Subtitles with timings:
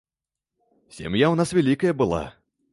[0.95, 2.27] Сям'я ў нас вялікая была.